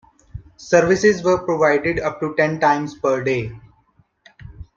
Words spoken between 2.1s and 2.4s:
to